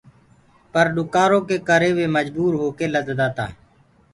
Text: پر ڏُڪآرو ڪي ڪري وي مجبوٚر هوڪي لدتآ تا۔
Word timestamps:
پر 0.73 0.85
ڏُڪآرو 0.95 1.39
ڪي 1.49 1.57
ڪري 1.69 1.91
وي 1.97 2.05
مجبوٚر 2.15 2.53
هوڪي 2.61 2.85
لدتآ 2.93 3.27
تا۔ 3.37 3.45